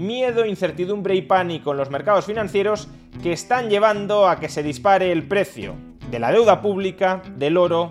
[0.00, 2.88] Miedo, incertidumbre y pánico en los mercados financieros
[3.22, 5.76] que están llevando a que se dispare el precio
[6.10, 7.90] de la deuda pública, del oro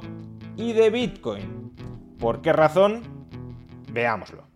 [0.57, 1.71] y de Bitcoin.
[2.17, 3.03] ¿Por qué razón?
[3.91, 4.47] Veámoslo.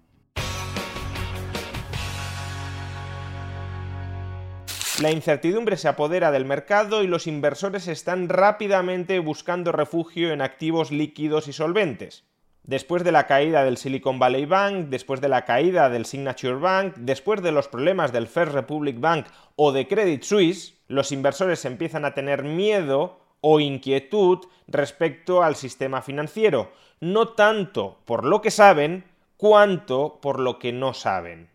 [4.99, 10.91] La incertidumbre se apodera del mercado y los inversores están rápidamente buscando refugio en activos
[10.91, 12.25] líquidos y solventes.
[12.63, 16.95] Después de la caída del Silicon Valley Bank, después de la caída del Signature Bank,
[16.97, 19.25] después de los problemas del First Republic Bank
[19.57, 26.01] o de Credit Suisse, los inversores empiezan a tener miedo o inquietud respecto al sistema
[26.01, 29.03] financiero, no tanto por lo que saben,
[29.35, 31.49] cuanto por lo que no saben.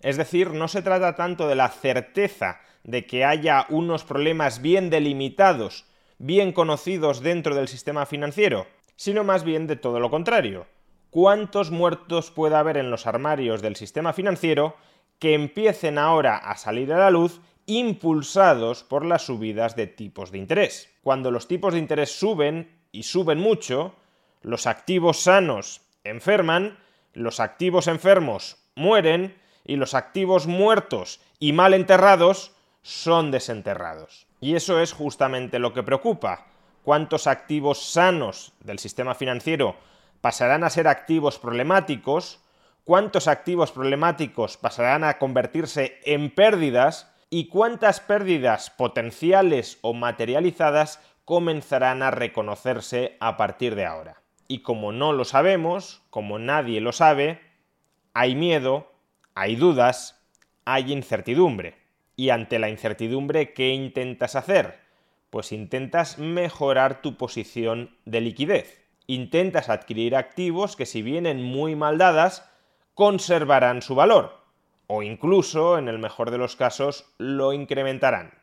[0.00, 4.88] Es decir, no se trata tanto de la certeza de que haya unos problemas bien
[4.88, 5.84] delimitados,
[6.16, 10.66] bien conocidos dentro del sistema financiero, sino más bien de todo lo contrario.
[11.10, 14.76] ¿Cuántos muertos puede haber en los armarios del sistema financiero
[15.18, 20.38] que empiecen ahora a salir a la luz impulsados por las subidas de tipos de
[20.38, 20.90] interés?
[21.02, 23.94] Cuando los tipos de interés suben, y suben mucho,
[24.42, 26.78] los activos sanos enferman,
[27.12, 34.26] los activos enfermos mueren, y los activos muertos y mal enterrados son desenterrados.
[34.40, 36.46] Y eso es justamente lo que preocupa
[36.84, 39.76] cuántos activos sanos del sistema financiero
[40.20, 42.40] pasarán a ser activos problemáticos,
[42.84, 52.02] cuántos activos problemáticos pasarán a convertirse en pérdidas y cuántas pérdidas potenciales o materializadas comenzarán
[52.02, 54.22] a reconocerse a partir de ahora.
[54.46, 57.40] Y como no lo sabemos, como nadie lo sabe,
[58.12, 58.92] hay miedo,
[59.34, 60.22] hay dudas,
[60.66, 61.76] hay incertidumbre.
[62.14, 64.83] Y ante la incertidumbre, ¿qué intentas hacer?
[65.34, 68.84] Pues intentas mejorar tu posición de liquidez.
[69.08, 72.48] Intentas adquirir activos que si vienen muy mal dadas,
[72.94, 74.44] conservarán su valor.
[74.86, 78.34] O incluso, en el mejor de los casos, lo incrementarán.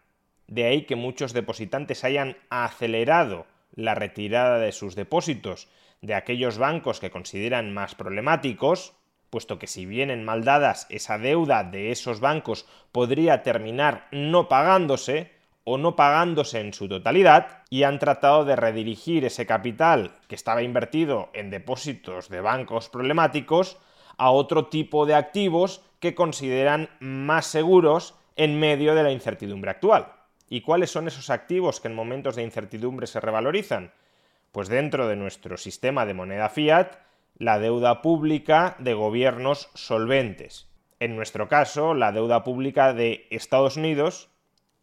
[0.47, 5.69] De ahí que muchos depositantes hayan acelerado la retirada de sus depósitos
[6.01, 8.97] de aquellos bancos que consideran más problemáticos,
[9.29, 15.39] puesto que si vienen mal dadas esa deuda de esos bancos podría terminar no pagándose,
[15.63, 20.63] o no pagándose en su totalidad y han tratado de redirigir ese capital que estaba
[20.63, 23.77] invertido en depósitos de bancos problemáticos
[24.17, 30.13] a otro tipo de activos que consideran más seguros en medio de la incertidumbre actual.
[30.49, 33.93] ¿Y cuáles son esos activos que en momentos de incertidumbre se revalorizan?
[34.51, 36.97] Pues dentro de nuestro sistema de moneda fiat,
[37.37, 40.67] la deuda pública de gobiernos solventes.
[40.99, 44.30] En nuestro caso, la deuda pública de Estados Unidos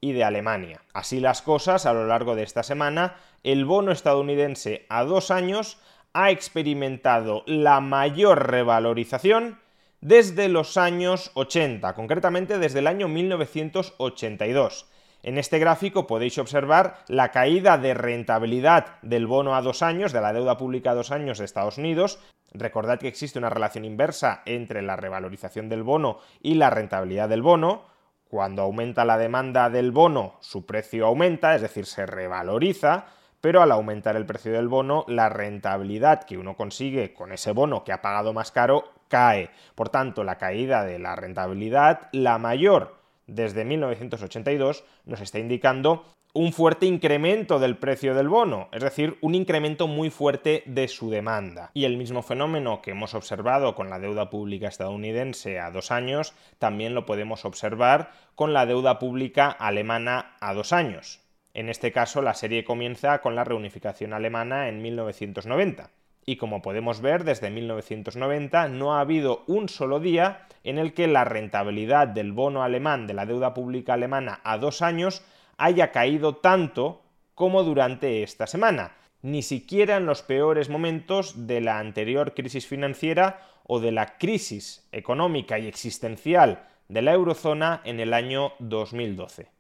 [0.01, 0.83] y de Alemania.
[0.93, 5.79] Así las cosas, a lo largo de esta semana, el bono estadounidense a dos años
[6.13, 9.59] ha experimentado la mayor revalorización
[10.01, 14.87] desde los años 80, concretamente desde el año 1982.
[15.23, 20.21] En este gráfico podéis observar la caída de rentabilidad del bono a dos años, de
[20.21, 22.21] la deuda pública a dos años de Estados Unidos.
[22.55, 27.43] Recordad que existe una relación inversa entre la revalorización del bono y la rentabilidad del
[27.43, 27.83] bono.
[28.29, 33.07] Cuando aumenta la demanda del bono, su precio aumenta, es decir, se revaloriza,
[33.41, 37.85] pero al aumentar el precio del bono, la rentabilidad que uno consigue con ese bono
[37.85, 39.51] que ha pagado más caro cae.
[39.75, 46.05] Por tanto, la caída de la rentabilidad, la mayor desde 1982, nos está indicando
[46.39, 51.11] un fuerte incremento del precio del bono, es decir, un incremento muy fuerte de su
[51.11, 51.73] demanda.
[51.75, 56.35] Y el mismo fenómeno que hemos observado con la deuda pública estadounidense a dos años,
[56.61, 61.19] también lo podemos observar con la deuda pública alemana a dos años.
[61.55, 65.91] En este caso, la serie comienza con la reunificación alemana en 1990
[66.25, 71.09] y como podemos ver desde 1990 no ha habido un solo día en el que
[71.09, 75.25] la rentabilidad del bono alemán de la deuda pública alemana a dos años
[75.59, 77.03] haya caído tanto
[77.35, 83.47] como durante esta semana, ni siquiera en los peores momentos de la anterior crisis financiera
[83.65, 89.51] o de la crisis económica y existencial de la eurozona en el año 2012.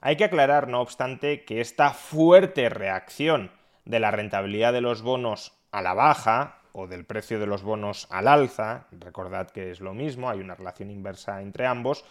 [0.00, 3.52] Hay que aclarar, no obstante, que esta fuerte reacción
[3.84, 8.08] de la rentabilidad de los bonos a la baja, o del precio de los bonos
[8.10, 12.04] al alza, recordad que es lo mismo, hay una relación inversa entre ambos,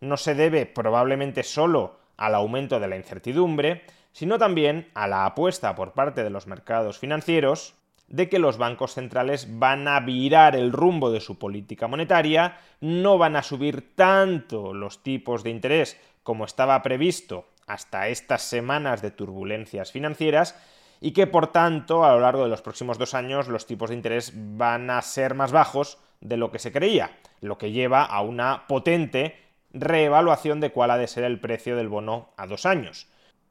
[0.00, 3.82] no se debe probablemente solo al aumento de la incertidumbre,
[4.12, 7.74] sino también a la apuesta por parte de los mercados financieros
[8.08, 13.18] de que los bancos centrales van a virar el rumbo de su política monetaria, no
[13.18, 19.10] van a subir tanto los tipos de interés como estaba previsto hasta estas semanas de
[19.10, 20.58] turbulencias financieras,
[21.00, 23.96] y que por tanto a lo largo de los próximos dos años los tipos de
[23.96, 28.20] interés van a ser más bajos de lo que se creía, lo que lleva a
[28.22, 29.36] una potente
[29.72, 33.08] reevaluación de cuál ha de ser el precio del bono a dos años.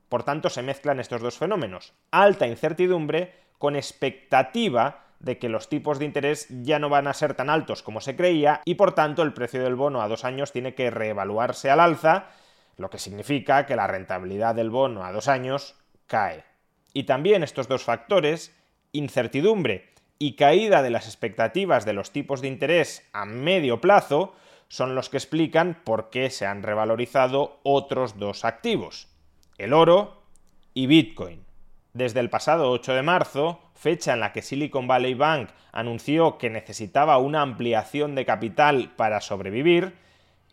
[0.10, 6.00] Por tanto, se mezclan estos dos fenómenos, alta incertidumbre con expectativa de que los tipos
[6.00, 9.24] de interés ya no van a ser tan altos como se creía y por tanto
[9.24, 12.28] el precio del bono a dos años tiene que reevaluarse al alza,
[12.78, 15.75] lo que significa que la rentabilidad del bono a dos años
[16.06, 16.44] cae.
[16.94, 18.56] Y también estos dos factores,
[18.92, 19.90] incertidumbre
[20.20, 24.36] y caída de las expectativas de los tipos de interés a medio plazo,
[24.69, 29.08] son los que explican por qué se han revalorizado otros dos activos,
[29.58, 30.22] el oro
[30.74, 31.46] y Bitcoin.
[31.94, 36.50] Desde el pasado 8 de marzo, fecha en la que Silicon Valley Bank anunció que
[36.50, 39.94] necesitaba una ampliación de capital para sobrevivir,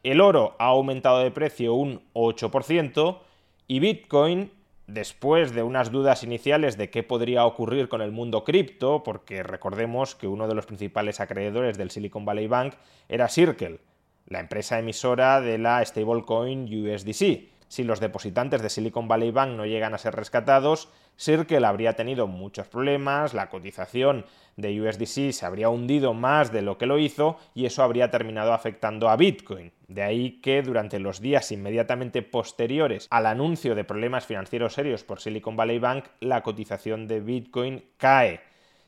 [0.03, 3.19] el oro ha aumentado de precio un 8%
[3.67, 4.51] y Bitcoin
[4.87, 10.15] después de unas dudas iniciales de qué podría ocurrir con el mundo cripto, porque recordemos
[10.15, 12.75] que uno de los principales acreedores del Silicon Valley Bank
[13.09, 13.81] era Circle,
[14.27, 17.55] la empresa emisora de la stablecoin USDC.
[17.69, 22.27] Si los depositantes de Silicon Valley Bank no llegan a ser rescatados, Circle habría tenido
[22.27, 24.25] muchos problemas, la cotización
[24.57, 28.53] de USDC se habría hundido más de lo que lo hizo y eso habría terminado
[28.53, 29.73] afectando a Bitcoin.
[29.89, 35.21] De ahí que durante los días inmediatamente posteriores al anuncio de problemas financieros serios por
[35.21, 38.41] Silicon Valley Bank, la cotización de Bitcoin cae.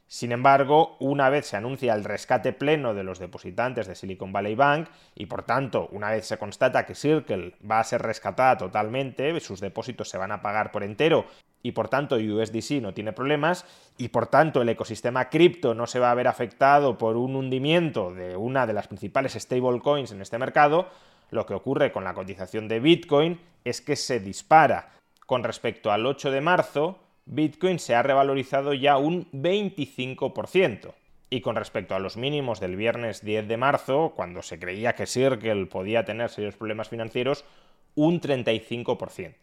[0.09, 4.55] Sin embargo, una vez se anuncia el rescate pleno de los depositantes de Silicon Valley
[4.55, 9.41] Bank y por tanto, una vez se constata que Circle va a ser rescatada totalmente,
[9.41, 11.27] sus depósitos se van a pagar por entero
[11.61, 13.65] y por tanto USDC no tiene problemas
[13.99, 18.15] y por tanto el ecosistema cripto no se va a ver afectado por un hundimiento
[18.15, 20.89] de una de las principales stablecoins en este mercado,
[21.31, 24.91] lo que ocurre con la cotización de Bitcoin es que se dispara.
[25.27, 30.95] Con respecto al 8 de marzo, Bitcoin se ha revalorizado ya un 25%.
[31.29, 35.07] Y con respecto a los mínimos del viernes 10 de marzo, cuando se creía que
[35.07, 37.45] Circle podía tener serios problemas financieros,
[37.97, 39.35] un 35%.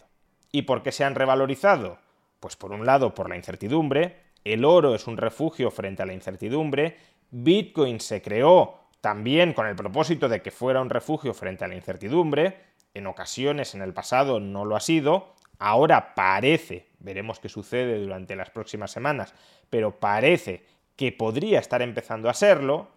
[0.51, 1.97] ¿Y por qué se han revalorizado?
[2.39, 6.13] Pues por un lado por la incertidumbre, el oro es un refugio frente a la
[6.13, 6.95] incertidumbre,
[7.31, 11.75] Bitcoin se creó también con el propósito de que fuera un refugio frente a la
[11.75, 12.57] incertidumbre,
[12.93, 18.35] en ocasiones en el pasado no lo ha sido, ahora parece, veremos qué sucede durante
[18.35, 19.35] las próximas semanas,
[19.69, 20.65] pero parece
[20.95, 22.87] que podría estar empezando a serlo,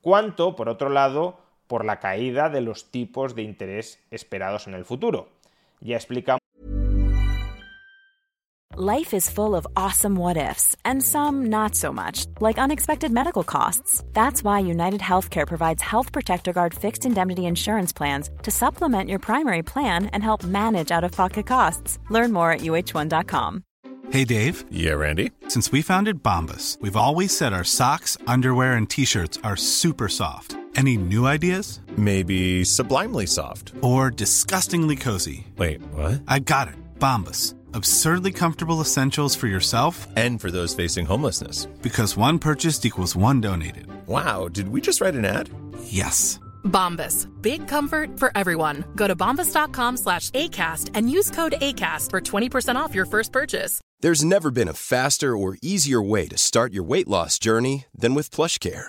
[0.00, 4.84] cuanto, por otro lado, por la caída de los tipos de interés esperados en el
[4.84, 5.28] futuro.
[5.80, 6.40] Ya explicamos
[8.76, 13.42] Life is full of awesome what ifs, and some not so much, like unexpected medical
[13.42, 14.04] costs.
[14.12, 19.18] That's why United Healthcare provides Health Protector Guard fixed indemnity insurance plans to supplement your
[19.18, 21.98] primary plan and help manage out of pocket costs.
[22.10, 23.64] Learn more at uh1.com.
[24.10, 24.64] Hey, Dave.
[24.70, 25.32] Yeah, Randy.
[25.48, 30.08] Since we founded Bombus, we've always said our socks, underwear, and t shirts are super
[30.08, 30.56] soft.
[30.76, 31.80] Any new ideas?
[31.96, 33.72] Maybe sublimely soft.
[33.82, 35.48] Or disgustingly cozy.
[35.56, 36.22] Wait, what?
[36.28, 36.74] I got it.
[37.00, 41.66] Bombus Absurdly comfortable essentials for yourself and for those facing homelessness.
[41.82, 43.86] Because one purchased equals one donated.
[44.06, 45.50] Wow, did we just write an ad?
[45.84, 46.40] Yes.
[46.64, 47.26] Bombas.
[47.42, 48.84] Big comfort for everyone.
[48.96, 53.80] Go to bombas.com slash ACAST and use code ACAST for 20% off your first purchase.
[54.00, 58.14] There's never been a faster or easier way to start your weight loss journey than
[58.14, 58.88] with PlushCare.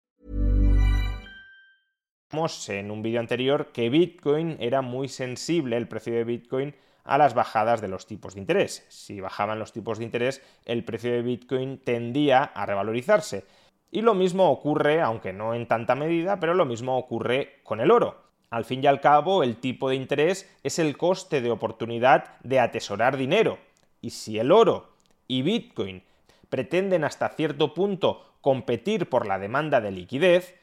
[2.69, 6.73] En un vídeo anterior que Bitcoin era muy sensible, el precio de Bitcoin,
[7.03, 8.85] a las bajadas de los tipos de interés.
[8.87, 13.43] Si bajaban los tipos de interés, el precio de Bitcoin tendía a revalorizarse.
[13.91, 17.91] Y lo mismo ocurre, aunque no en tanta medida, pero lo mismo ocurre con el
[17.91, 18.23] oro.
[18.49, 22.61] Al fin y al cabo, el tipo de interés es el coste de oportunidad de
[22.61, 23.57] atesorar dinero.
[23.99, 24.93] Y si el oro
[25.27, 26.03] y Bitcoin
[26.49, 30.60] pretenden hasta cierto punto competir por la demanda de liquidez,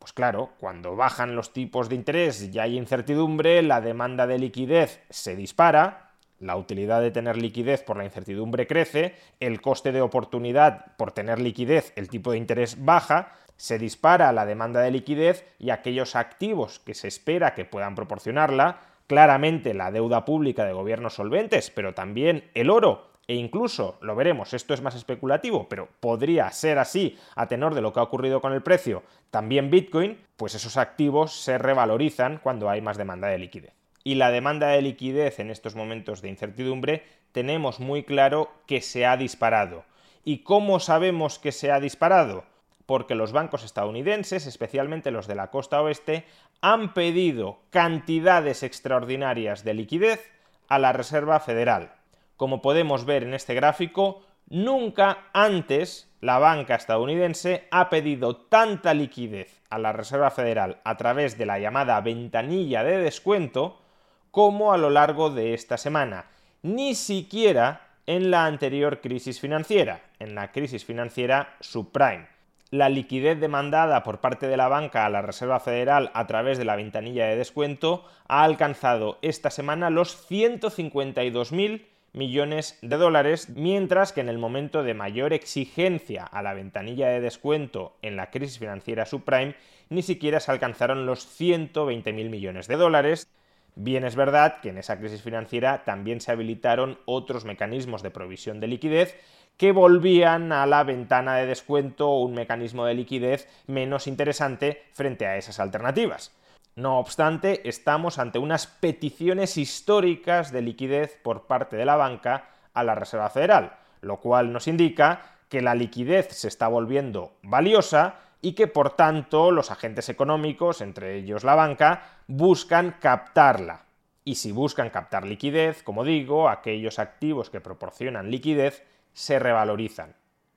[0.00, 5.02] Pues claro, cuando bajan los tipos de interés y hay incertidumbre, la demanda de liquidez
[5.10, 10.96] se dispara, la utilidad de tener liquidez por la incertidumbre crece, el coste de oportunidad
[10.96, 15.68] por tener liquidez, el tipo de interés baja, se dispara la demanda de liquidez y
[15.68, 21.70] aquellos activos que se espera que puedan proporcionarla, claramente la deuda pública de gobiernos solventes,
[21.70, 26.78] pero también el oro e incluso, lo veremos, esto es más especulativo, pero podría ser
[26.78, 30.76] así a tenor de lo que ha ocurrido con el precio, también Bitcoin, pues esos
[30.76, 33.74] activos se revalorizan cuando hay más demanda de liquidez.
[34.02, 39.06] Y la demanda de liquidez en estos momentos de incertidumbre tenemos muy claro que se
[39.06, 39.84] ha disparado.
[40.24, 42.44] ¿Y cómo sabemos que se ha disparado?
[42.90, 46.24] porque los bancos estadounidenses, especialmente los de la costa oeste,
[46.60, 50.32] han pedido cantidades extraordinarias de liquidez
[50.66, 51.92] a la Reserva Federal.
[52.40, 59.60] Como podemos ver en este gráfico, nunca antes la banca estadounidense ha pedido tanta liquidez
[59.68, 63.82] a la Reserva Federal a través de la llamada ventanilla de descuento
[64.30, 66.30] como a lo largo de esta semana.
[66.62, 72.28] Ni siquiera en la anterior crisis financiera, en la crisis financiera subprime
[72.70, 76.64] la liquidez demandada por parte de la banca a la Reserva Federal a través de
[76.64, 84.20] la ventanilla de descuento ha alcanzado esta semana los 152.000 millones de dólares, mientras que
[84.20, 89.06] en el momento de mayor exigencia a la ventanilla de descuento en la crisis financiera
[89.06, 89.54] subprime
[89.88, 93.28] ni siquiera se alcanzaron los 120.000 millones de dólares.
[93.74, 98.60] Bien es verdad que en esa crisis financiera también se habilitaron otros mecanismos de provisión
[98.60, 99.16] de liquidez
[99.56, 105.36] que volvían a la ventana de descuento un mecanismo de liquidez menos interesante frente a
[105.36, 106.32] esas alternativas.
[106.76, 112.84] No obstante, estamos ante unas peticiones históricas de liquidez por parte de la banca a
[112.84, 118.52] la Reserva Federal, lo cual nos indica que la liquidez se está volviendo valiosa y
[118.52, 123.84] que por tanto los agentes económicos, entre ellos la banca, buscan captarla.
[124.24, 130.14] Y si buscan captar liquidez, como digo, aquellos activos que proporcionan liquidez se revalorizan.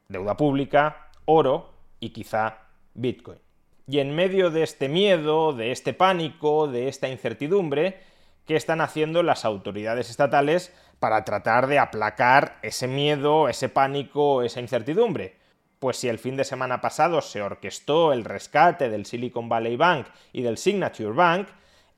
[0.08, 2.60] Deuda pública, oro y quizá
[2.94, 3.40] Bitcoin.
[3.86, 8.00] Y en medio de este miedo, de este pánico, de esta incertidumbre,
[8.46, 14.62] ¿qué están haciendo las autoridades estatales para tratar de aplacar ese miedo, ese pánico, esa
[14.62, 15.36] incertidumbre?
[15.80, 20.08] Pues si el fin de semana pasado se orquestó el rescate del Silicon Valley Bank
[20.32, 21.50] y del Signature Bank,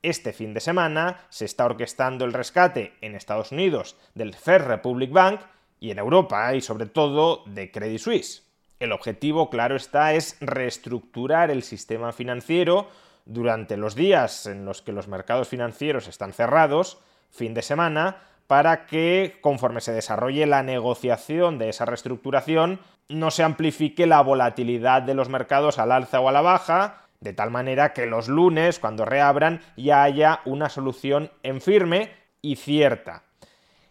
[0.02, 5.12] este fin de semana se está orquestando el rescate en Estados Unidos del First Republic
[5.12, 5.40] Bank
[5.78, 8.45] y en Europa y sobre todo de Credit Suisse.
[8.78, 12.88] El objetivo, claro está, es reestructurar el sistema financiero
[13.24, 16.98] durante los días en los que los mercados financieros están cerrados,
[17.30, 23.42] fin de semana, para que, conforme se desarrolle la negociación de esa reestructuración, no se
[23.42, 27.92] amplifique la volatilidad de los mercados al alza o a la baja, de tal manera
[27.92, 33.25] que los lunes, cuando reabran, ya haya una solución en firme y cierta.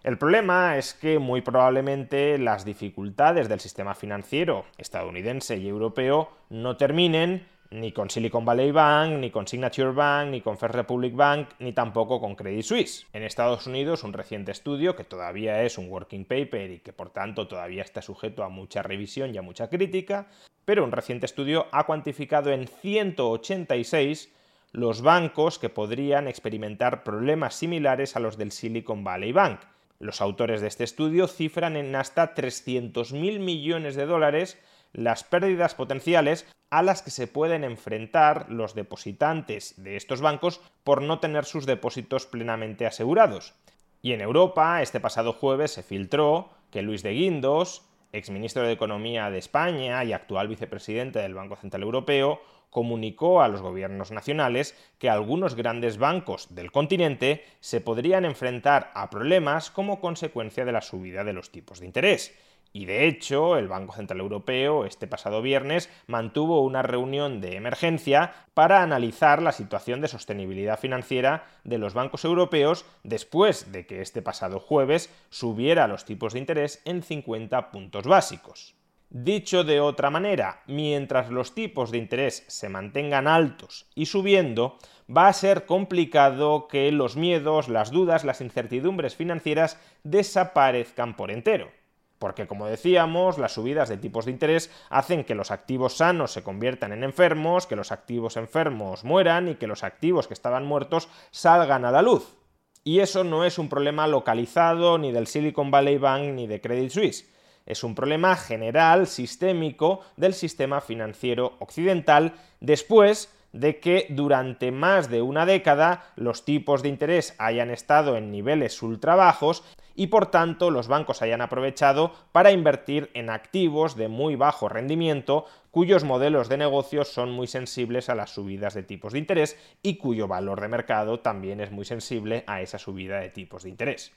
[0.06, 6.78] El problema es que muy probablemente las dificultades del sistema financiero estadounidense y europeo no
[6.78, 11.50] terminen ni con Silicon Valley Bank, ni con Signature Bank, ni con First Republic Bank,
[11.58, 13.08] ni tampoco con Credit Suisse.
[13.14, 17.10] En Estados Unidos, un reciente estudio, que todavía es un working paper y que por
[17.10, 20.28] tanto todavía está sujeto a mucha revisión y a mucha crítica,
[20.66, 24.32] pero un reciente estudio ha cuantificado en 186
[24.72, 29.62] los bancos que podrían experimentar problemas similares a los del Silicon Valley Bank
[30.00, 34.58] los autores de este estudio cifran en hasta 300.000 millones de dólares
[34.94, 41.02] las pérdidas potenciales a las que se pueden enfrentar los depositantes de estos bancos por
[41.02, 43.54] no tener sus depósitos plenamente asegurados.
[44.02, 49.30] Y en Europa, este pasado jueves se filtró que Luis de Guindos, exministro de Economía
[49.30, 52.42] de España y actual vicepresidente del Banco Central Europeo,
[52.76, 59.10] comunicó a los gobiernos nacionales que algunos grandes bancos del continente se podrían enfrentar a
[59.10, 62.38] problemas como consecuencia de la subida de los tipos de interés.
[62.74, 68.34] Y de hecho, el Banco Central Europeo este pasado viernes mantuvo una reunión de emergencia
[68.54, 74.22] para analizar la situación de sostenibilidad financiera de los bancos europeos después de que este
[74.22, 78.76] pasado jueves subiera los tipos de interés en 50 puntos básicos.
[79.18, 84.78] Dicho de otra manera, mientras los tipos de interés se mantengan altos y subiendo,
[85.10, 91.72] va a ser complicado que los miedos, las dudas, las incertidumbres financieras desaparezcan por entero.
[92.20, 96.44] Porque, como decíamos, las subidas de tipos de interés hacen que los activos sanos se
[96.44, 101.08] conviertan en enfermos, que los activos enfermos mueran y que los activos que estaban muertos
[101.32, 102.36] salgan a la luz.
[102.84, 106.90] Y eso no es un problema localizado ni del Silicon Valley Bank ni de Credit
[106.90, 107.35] Suisse
[107.66, 115.22] es un problema general, sistémico, del sistema financiero occidental después de que durante más de
[115.22, 119.64] una década los tipos de interés hayan estado en niveles ultra bajos
[119.96, 125.46] y por tanto los bancos hayan aprovechado para invertir en activos de muy bajo rendimiento
[125.72, 129.96] cuyos modelos de negocios son muy sensibles a las subidas de tipos de interés y
[129.96, 134.12] cuyo valor de mercado también es muy sensible a esa subida de tipos de interés.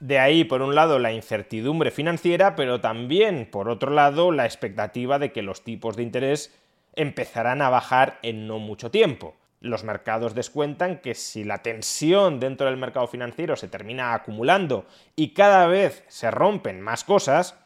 [0.00, 5.18] De ahí, por un lado, la incertidumbre financiera, pero también, por otro lado, la expectativa
[5.18, 6.58] de que los tipos de interés
[6.94, 9.36] empezarán a bajar en no mucho tiempo.
[9.60, 15.34] Los mercados descuentan que si la tensión dentro del mercado financiero se termina acumulando y
[15.34, 17.56] cada vez se rompen más cosas,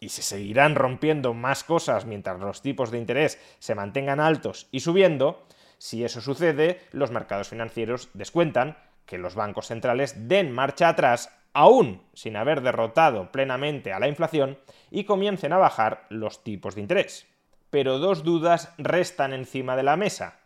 [0.00, 4.80] y se seguirán rompiendo más cosas mientras los tipos de interés se mantengan altos y
[4.80, 5.44] subiendo,
[5.78, 12.02] si eso sucede, los mercados financieros descuentan que los bancos centrales den marcha atrás aún
[12.14, 14.58] sin haber derrotado plenamente a la inflación
[14.90, 17.26] y comiencen a bajar los tipos de interés.
[17.70, 20.40] Pero dos dudas restan encima de la mesa.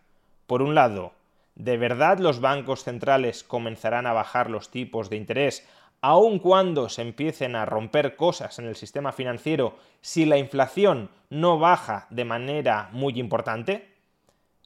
[0.46, 1.12] Por un lado,
[1.54, 5.66] ¿de verdad los bancos centrales comenzarán a bajar los tipos de interés
[6.02, 11.60] aun cuando se empiecen a romper cosas en el sistema financiero si la inflación no
[11.60, 13.94] baja de manera muy importante?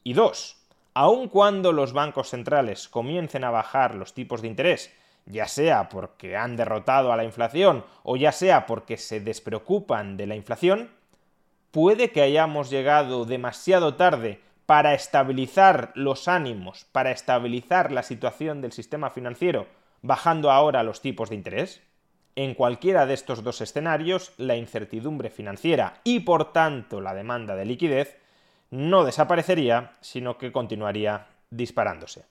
[0.03, 0.57] Y dos,
[0.95, 4.91] aun cuando los bancos centrales comiencen a bajar los tipos de interés,
[5.27, 10.25] ya sea porque han derrotado a la inflación o ya sea porque se despreocupan de
[10.25, 10.89] la inflación,
[11.71, 18.71] puede que hayamos llegado demasiado tarde para estabilizar los ánimos, para estabilizar la situación del
[18.71, 19.67] sistema financiero,
[20.01, 21.81] bajando ahora los tipos de interés?
[22.35, 27.65] En cualquiera de estos dos escenarios, la incertidumbre financiera y por tanto la demanda de
[27.65, 28.17] liquidez
[28.69, 32.25] no desaparecería, sino que continuaría disparándose.